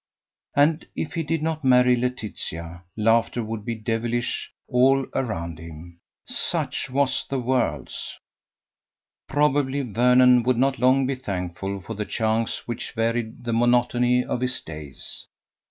[0.55, 6.89] And if he did not marry Laetitia, laughter would be devilish all around him such
[6.89, 8.17] was the world's!
[9.29, 14.41] Probably Vernon would not long be thankful for the chance which varied the monotony of
[14.41, 15.27] his days.